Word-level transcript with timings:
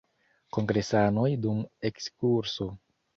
Kongresanoj 0.55 1.27
dum 1.43 1.59
ekskurso. 1.91 2.67